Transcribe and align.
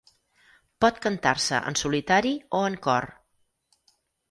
Pot 0.85 0.97
cantar-se 1.07 1.59
en 1.73 1.77
solitari 1.83 2.33
o 2.63 2.65
en 2.73 2.81
cor. 2.89 3.11